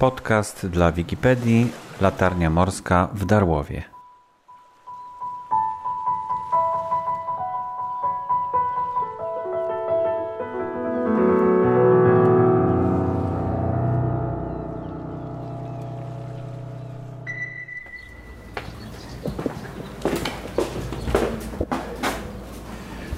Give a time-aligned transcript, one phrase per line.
[0.00, 3.82] Podcast dla Wikipedii Latarnia Morska w Darłowie.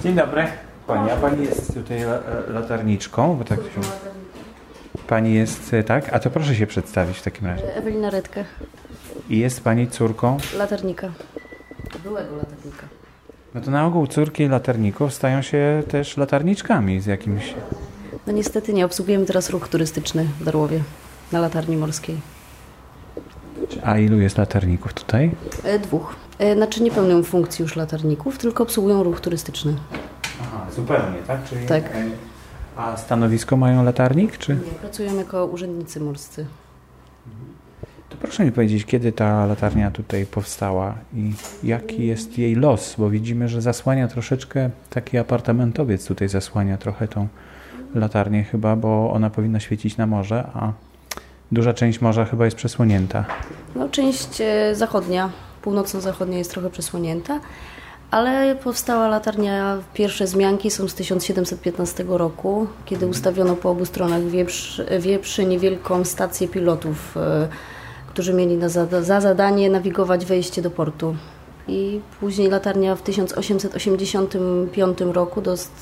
[0.03, 0.47] Dzień dobry.
[0.87, 3.35] Pani, a pani jest tutaj la- latarniczką?
[3.35, 4.22] Bo tak się...
[5.13, 6.13] Pani jest, e, tak?
[6.13, 7.75] A to proszę się przedstawić w takim razie.
[7.75, 8.45] Ewelina Redkę,
[9.29, 10.37] I jest pani córką?
[10.57, 11.11] latarnika.
[12.03, 12.87] Byłego latarnika.
[13.53, 17.53] No to na ogół córki latarników stają się też latarniczkami z jakimś...
[18.27, 20.79] No niestety nie, obsługujemy teraz ruch turystyczny w Darłowie,
[21.31, 22.17] na latarni morskiej.
[23.83, 25.31] A ilu jest latarników tutaj?
[25.63, 26.15] E, dwóch.
[26.39, 29.75] E, znaczy nie pełnią funkcji już latarników, tylko obsługują ruch turystyczny.
[30.41, 31.43] Aha, zupełnie, tak?
[31.49, 31.83] Czyli, Tak.
[32.77, 34.55] A stanowisko mają latarnik, czy?
[34.55, 36.45] Nie, pracują jako urzędnicy morscy.
[38.09, 43.09] To proszę mi powiedzieć, kiedy ta latarnia tutaj powstała i jaki jest jej los, bo
[43.09, 47.27] widzimy, że zasłania troszeczkę, taki apartamentowiec tutaj zasłania trochę tą
[47.95, 50.73] latarnię chyba, bo ona powinna świecić na morze, a
[51.51, 53.25] duża część morza chyba jest przesłonięta.
[53.75, 55.29] No część e, zachodnia,
[55.61, 57.39] północno-zachodnia jest trochę przesłonięta,
[58.13, 64.81] ale powstała latarnia, pierwsze zmianki są z 1715 roku, kiedy ustawiono po obu stronach wieprz,
[64.99, 67.47] wieprzy niewielką stację pilotów, e,
[68.07, 68.69] którzy mieli na
[69.01, 71.15] za zadanie nawigować wejście do portu.
[71.67, 75.41] I później latarnia w 1885 roku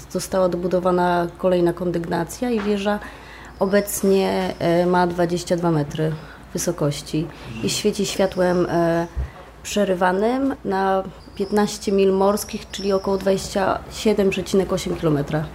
[0.10, 3.00] została dobudowana kolejna kondygnacja i wieża
[3.60, 6.12] obecnie e, ma 22 metry
[6.54, 7.28] wysokości
[7.64, 9.08] i świeci światłem e,
[9.64, 11.04] przerywanym na
[11.36, 15.46] 15 mil morskich, czyli około 27,8 km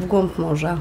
[0.00, 0.78] w głąb morza.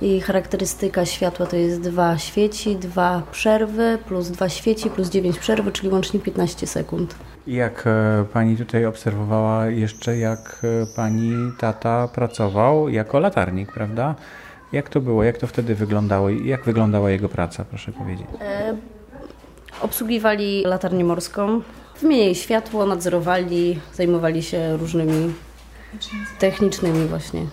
[0.00, 5.72] I charakterystyka światła to jest dwa świeci, dwa przerwy, plus dwa świeci, plus 9 przerwy,
[5.72, 7.14] czyli łącznie 15 sekund.
[7.46, 14.14] Jak e, pani tutaj obserwowała jeszcze, jak e, pani tata pracował jako latarnik, prawda?
[14.72, 15.24] Jak to było?
[15.24, 16.30] Jak to wtedy wyglądało?
[16.30, 18.26] i Jak wyglądała jego praca, proszę powiedzieć?
[18.40, 18.76] E,
[19.80, 21.60] obsługiwali latarnię morską,
[22.02, 25.34] wymieniali światło, nadzorowali, zajmowali się różnymi
[26.38, 27.46] technicznymi właśnie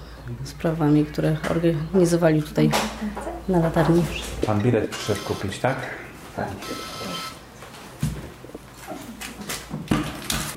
[0.44, 2.70] sprawami, które organizowali tutaj
[3.50, 4.04] na latarni.
[4.46, 5.78] Pan bilet przyszedł kupić, tak?
[6.36, 6.48] Tak.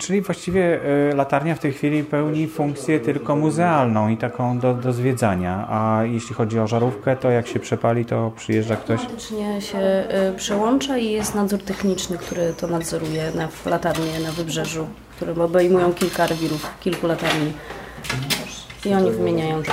[0.07, 0.81] Czyli właściwie
[1.11, 5.67] e, latarnia w tej chwili pełni funkcję tylko muzealną i taką do, do zwiedzania.
[5.69, 9.01] A jeśli chodzi o żarówkę, to jak się przepali, to przyjeżdża ktoś.
[9.01, 14.33] Automatycznie się e, przełącza i jest nadzór techniczny, który to nadzoruje na w latarnie na
[14.33, 14.87] wybrzeżu,
[15.17, 17.53] które obejmują kilka rewirów, kilku latarni.
[18.85, 19.73] I oni wymieniają to.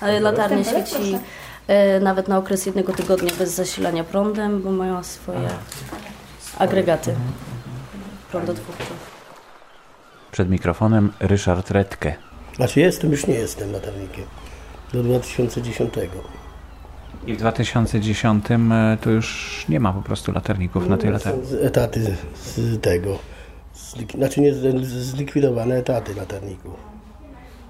[0.00, 1.18] Ale latarnia świeci
[1.66, 5.48] e, nawet na okres jednego tygodnia bez zasilania prądem, bo mają swoje
[6.58, 7.14] agregaty
[8.30, 9.19] prądotwórcze.
[10.32, 12.14] Przed mikrofonem Ryszard Redke.
[12.56, 14.24] Znaczy jestem, już nie jestem latarnikiem.
[14.92, 15.94] Do 2010.
[17.26, 21.42] I w 2010 e, to już nie ma po prostu latarników na tej latarni.
[21.42, 23.18] Są z- etaty z tego.
[23.76, 26.74] Zlik- Znaczy nie zlikwidowane etaty latarników.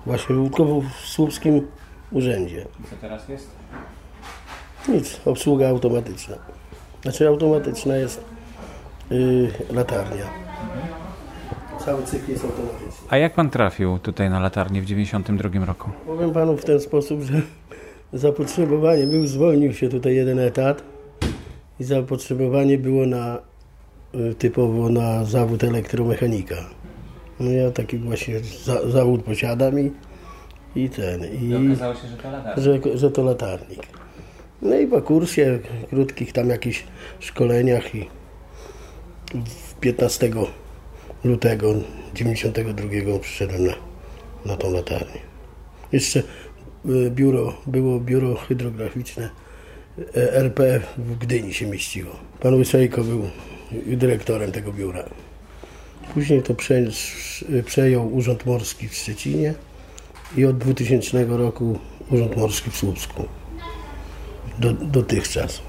[0.06, 1.66] Właśnie tylko w słupskim
[2.12, 2.66] urzędzie.
[2.90, 3.50] Co teraz jest?
[4.88, 6.36] Nic, obsługa automatyczna.
[7.02, 8.24] Znaczy automatyczna jest
[9.10, 10.24] yy, latarnia.
[11.84, 13.08] Cały cykl jest automatyczny.
[13.08, 15.90] A jak pan trafił tutaj na latarnię w 92 roku?
[16.06, 17.42] Powiem panu w ten sposób, że
[18.12, 20.82] zapotrzebowanie był, zwolnił się tutaj jeden etat
[21.80, 23.38] i zapotrzebowanie było na
[24.14, 26.56] y, typowo na zawód elektromechanika.
[27.40, 29.92] No ja taki właśnie za, zawód posiadam i,
[30.74, 32.62] i ten, i okazało się, że to latarnia.
[32.62, 33.86] że, że to latarnik.
[34.62, 35.58] No i po kursie,
[35.90, 36.84] krótkich tam jakichś
[37.20, 38.08] szkoleniach i
[39.44, 40.30] w 15
[41.24, 41.74] lutego
[42.14, 43.72] 92 przyszedłem na,
[44.44, 45.20] na tą latarnię.
[45.92, 46.22] Jeszcze
[46.86, 49.30] y, biuro, było biuro hydrograficzne
[49.98, 52.16] e, RP w Gdyni się mieściło.
[52.40, 53.28] Pan Łysejko był
[53.86, 55.04] dyrektorem tego biura.
[56.14, 56.82] Później to prze,
[57.66, 59.54] przejął Urząd Morski w Szczecinie
[60.36, 61.78] i od 2000 roku
[62.10, 63.24] Urząd Morski w Słupsku.
[64.58, 65.60] Do, dotychczas.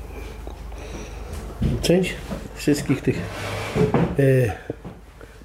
[1.81, 2.13] Część
[2.55, 3.19] wszystkich tych
[4.19, 4.51] e,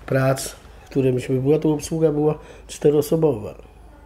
[0.06, 0.56] prac,
[0.90, 2.38] które myśmy była, to obsługa była
[2.68, 3.54] czteroosobowa.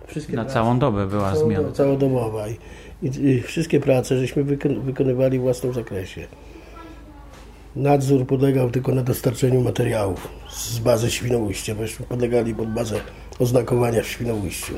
[0.06, 1.68] Wszystkie Na prace- całą dobę była zmiana.
[1.68, 2.48] Całodo- Całodobowa.
[2.48, 2.56] I,
[3.02, 6.26] i, I wszystkie prace żeśmy wykon, wykonywali w własnym zakresie.
[7.76, 13.00] Nadzór podlegał tylko na dostarczeniu materiałów z bazy Świnoujście, bośmy podlegali pod bazę
[13.38, 14.74] oznakowania w Świnoujściu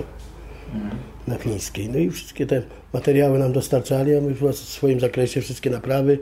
[1.26, 1.88] na fińskiej.
[1.88, 6.18] No i wszystkie te materiały nam dostarczali, a my w swoim zakresie wszystkie naprawy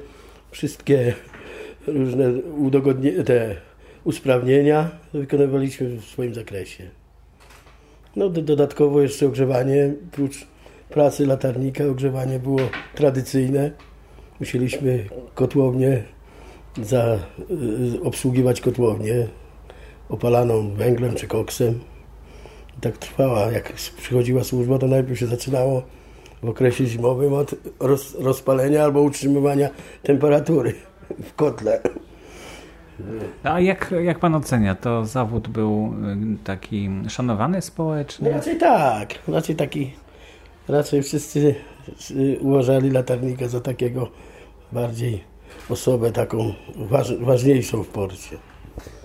[0.51, 1.15] wszystkie
[1.87, 3.57] różne udogodnienia, te
[4.05, 6.91] usprawnienia wykonywaliśmy w swoim zakresie.
[8.17, 10.47] No dodatkowo jeszcze ogrzewanie, prócz
[10.89, 12.61] pracy latarnika, ogrzewanie było
[12.95, 13.71] tradycyjne.
[14.41, 15.05] Musieliśmy
[15.35, 16.03] kotłownię
[16.83, 17.19] za,
[17.95, 19.27] y, obsługiwać kotłownię
[20.09, 21.81] opalaną węglem czy koksem.
[22.81, 23.53] Tak trwała.
[23.53, 25.83] Jak przychodziła służba, to najpierw się zaczynało
[26.43, 29.71] w okresie zimowym od roz, rozpalenia albo utrzymywania
[30.03, 30.75] temperatury
[31.23, 31.81] w kotle.
[33.43, 35.95] A jak, jak pan ocenia, to zawód był
[36.35, 38.31] y, taki szanowany społecznie?
[38.31, 39.93] No raczej tak, raczej taki,
[40.69, 41.55] raczej wszyscy
[42.41, 44.09] uważali latarnika za takiego
[44.73, 45.25] bardziej
[45.69, 48.37] osobę taką waż, ważniejszą w porcie.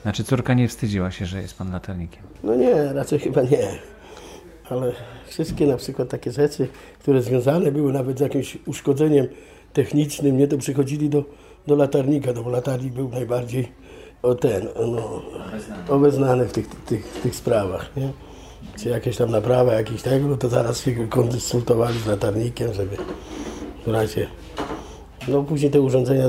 [0.01, 2.23] Znaczy córka nie wstydziła się, że jest pan latarnikiem?
[2.43, 3.67] No nie, raczej chyba nie.
[4.69, 4.91] Ale
[5.27, 6.67] wszystkie na przykład takie rzeczy,
[6.99, 9.27] które związane były nawet z jakimś uszkodzeniem
[9.73, 11.23] technicznym, nie to przychodzili do,
[11.67, 13.71] do latarnika, no bo latarnik był najbardziej
[14.23, 15.21] o ten, no,
[15.89, 18.09] obeznany w tych, tych, tych sprawach, nie?
[18.79, 22.97] Czy jakieś tam naprawa, jakiś tego, no to zaraz się konsultowali z latarnikiem, żeby
[23.85, 24.27] w razie...
[25.27, 26.25] No później te urządzenia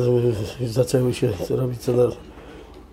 [0.67, 2.15] zaczęły się robić coraz,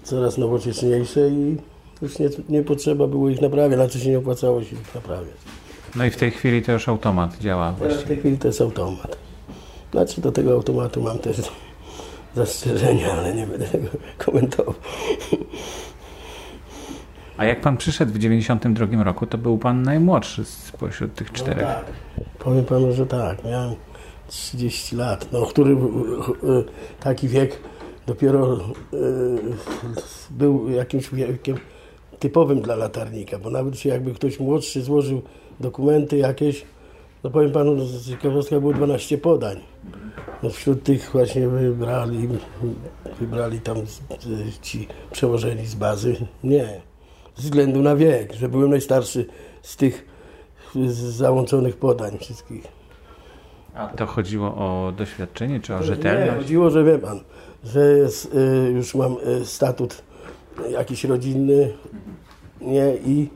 [0.03, 1.57] coraz nowocześniejsze i
[2.01, 5.35] już nie, nie potrzeba było ich naprawiać, znaczy się nie opłacało się ich naprawiać.
[5.95, 8.61] No i w tej chwili to już automat działa Teraz w tej chwili to jest
[8.61, 9.17] automat.
[9.91, 11.37] Znaczy do tego automatu mam też
[12.35, 13.87] zastrzeżenia, ale nie będę tego
[14.17, 14.73] komentował.
[17.37, 21.63] A jak pan przyszedł w 92 roku, to był pan najmłodszy spośród tych czterech.
[21.63, 21.85] No tak.
[22.39, 23.43] Powiem panu, że tak.
[23.43, 23.75] Miałem
[24.27, 25.77] 30 lat, no, który
[26.99, 27.59] taki wiek
[28.05, 28.59] dopiero
[30.29, 31.57] był jakimś wiekiem
[32.19, 35.21] typowym dla latarnika, bo nawet się jakby ktoś młodszy złożył
[35.59, 36.65] dokumenty jakieś,
[37.23, 37.75] no powiem panu,
[38.09, 39.59] ciekawostka było 12 podań.
[40.43, 42.29] No wśród tych właśnie wybrali,
[43.19, 43.77] wybrali tam
[44.61, 46.15] ci przełożeni z bazy.
[46.43, 46.81] Nie,
[47.35, 49.25] ze względu na wiek, że byłem najstarszy
[49.61, 50.05] z tych
[50.93, 52.63] załączonych podań wszystkich.
[53.75, 56.31] A to chodziło o doświadczenie czy o rzetelność?
[56.31, 57.19] Nie, chodziło, że wie pan,
[57.63, 60.03] że jest, y, już mam y, statut
[60.69, 61.73] jakiś rodzinny,
[62.61, 63.29] nie, i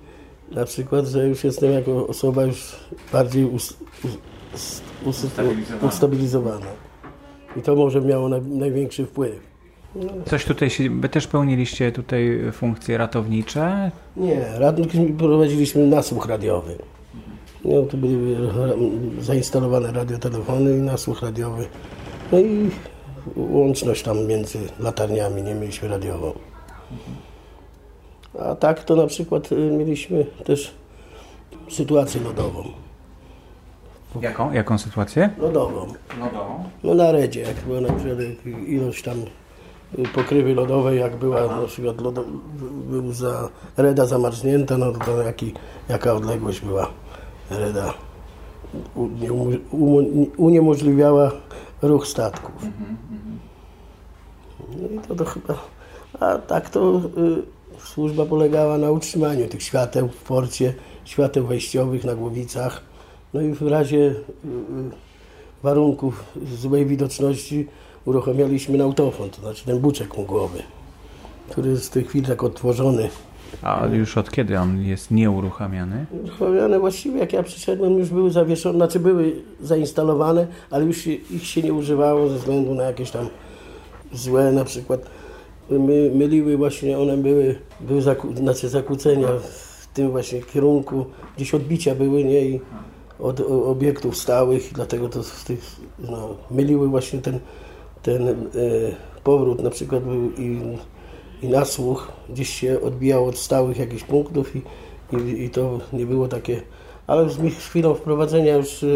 [0.51, 2.75] na przykład, że już jestem jako osoba już
[3.13, 4.17] bardziej us, us,
[5.05, 5.87] us, Ustabilizowana.
[5.87, 6.65] ustabilizowana.
[7.57, 9.47] I to może miało na, największy wpływ.
[10.25, 13.91] Coś tutaj się, wy też pełniliście tutaj funkcje ratownicze?
[14.17, 16.75] Nie, radnik prowadziliśmy nasłuch radiowy.
[17.65, 18.37] No, to były
[19.19, 21.65] zainstalowane radiotelefony i nasłuch radiowy.
[22.31, 22.69] No i
[23.35, 26.33] łączność tam między latarniami, nie mieliśmy radiową.
[28.39, 30.73] A tak to na przykład y, mieliśmy też
[31.69, 32.63] sytuację lodową.
[34.21, 35.29] Jaką, jaką sytuację?
[35.37, 35.87] Lodową.
[36.19, 36.63] Lodową.
[36.83, 38.17] No na redzie, jak była na przykład
[38.67, 39.15] ilość tam
[40.13, 42.23] pokrywy lodowej, jak była na przykład lodo,
[42.89, 45.53] był za, reda zamarznięta, no to jaki,
[45.89, 46.87] jaka odległość była
[47.49, 47.93] reda
[48.95, 51.31] u- umo- uniemożliwiała
[51.81, 52.65] ruch statków.
[54.81, 55.53] No i to, to chyba,
[56.19, 60.73] a tak to y, służba polegała na utrzymaniu tych świateł w porcie,
[61.05, 62.81] świateł wejściowych na głowicach,
[63.33, 64.13] no i w razie y, y,
[65.63, 66.23] warunków
[66.55, 67.67] złej widoczności
[68.05, 70.63] uruchamialiśmy nautofon, to znaczy ten buczek mgłowy,
[71.49, 73.09] który jest w tej chwili tak odtworzony.
[73.61, 76.05] A już od kiedy on jest nieuruchamiany?
[76.23, 81.61] Uruchamiane właściwie jak ja przyszedłem już były zawieszone, znaczy były zainstalowane, ale już ich się
[81.61, 83.27] nie używało ze względu na jakieś tam
[84.13, 85.01] złe na przykład
[85.69, 91.05] my, myliły właśnie, one były, były zaku, znaczy zakłócenia w tym właśnie kierunku,
[91.35, 92.61] gdzieś odbicia były, nie, i
[93.19, 97.39] od o, obiektów stałych, dlatego to z tych, no, myliły właśnie ten,
[98.03, 98.33] ten e,
[99.23, 99.63] powrót.
[99.63, 100.59] Na przykład był i,
[101.41, 104.61] i nasłuch gdzieś się odbijało od stałych jakichś punktów i,
[105.17, 106.61] i, i to nie było takie,
[107.07, 108.87] ale z chwilą wprowadzenia już e,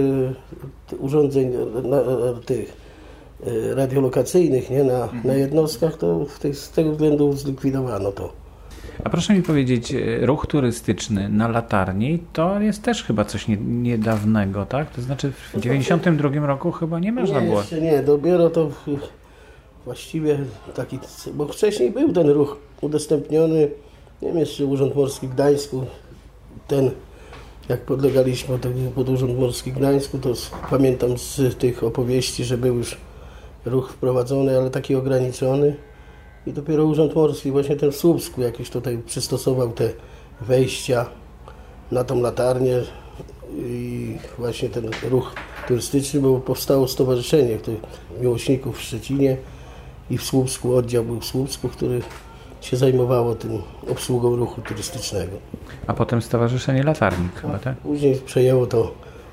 [0.99, 1.51] urządzeń
[1.83, 2.80] na, na, tych e,
[3.75, 8.41] radiolokacyjnych nie, na, na jednostkach, to tej, z tego względu zlikwidowano to.
[9.03, 13.57] A proszę mi powiedzieć, e, ruch turystyczny na latarni to jest też chyba coś nie,
[13.57, 14.91] niedawnego, tak?
[14.91, 17.59] To znaczy w 92 roku chyba nie można nie, było.
[17.59, 18.69] jeszcze nie, dopiero to
[19.85, 20.39] właściwie
[20.75, 20.99] taki,
[21.33, 23.69] bo wcześniej był ten ruch udostępniony,
[24.21, 25.85] nie wiem, jeszcze Urząd Morski w Gdańsku,
[26.67, 26.91] ten,
[27.69, 32.57] jak podlegaliśmy pod, pod Urząd Morski w Gdańsku, to z, pamiętam z tych opowieści, że
[32.57, 32.97] był już
[33.65, 35.75] ruch wprowadzony, ale taki ograniczony
[36.47, 39.89] i dopiero Urząd Morski, właśnie ten w Słupsku jakiś tutaj przystosował te
[40.41, 41.05] wejścia
[41.91, 42.81] na tą latarnię
[43.57, 45.33] i właśnie ten ruch
[45.67, 47.79] turystyczny, bo powstało stowarzyszenie tych
[48.21, 49.37] miłośników w Szczecinie
[50.09, 52.01] i w Słupsku oddział był w Słupsku, który
[52.61, 55.31] się zajmowało tym obsługą ruchu turystycznego.
[55.87, 57.77] A potem Stowarzyszenie Latarnik chyba, tak?
[57.77, 58.91] Później przejęło to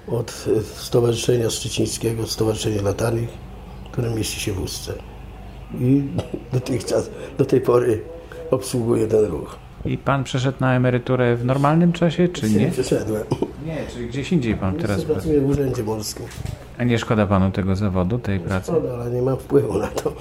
[0.09, 3.29] od Stowarzyszenia Szczecińskiego, Stowarzyszenie Latarnik,
[3.99, 4.93] które mieści się w Ustce.
[5.81, 6.03] I
[6.53, 8.03] dotychczas, do tej pory
[8.51, 9.57] obsługuje ten ruch.
[9.85, 12.71] I pan przeszedł na emeryturę w normalnym czasie, czy nie?
[12.71, 13.23] Przeszedłem.
[13.67, 15.15] Nie, czyli gdzieś indziej pan teraz pracuje.
[15.15, 16.27] Pracuję w Urzędzie Morskim.
[16.79, 18.73] A nie szkoda panu tego zawodu, tej pracy?
[18.73, 20.13] Szkoda, ale nie mam wpływu na to,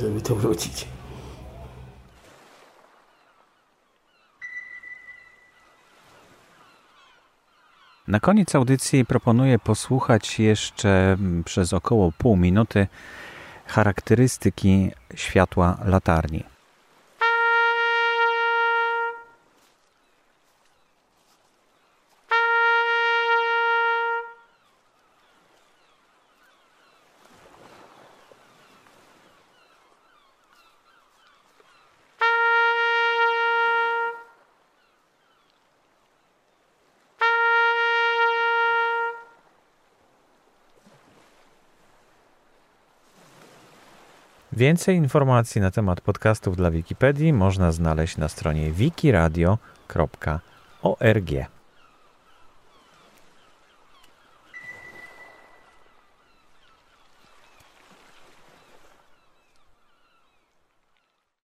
[0.00, 0.88] żeby to wrócić.
[8.10, 12.86] Na koniec audycji proponuję posłuchać jeszcze mm, przez około pół minuty
[13.66, 16.44] charakterystyki światła latarni.
[44.52, 49.60] Więcej informacji na temat podcastów dla Wikipedii można znaleźć na stronie wikiradio.org.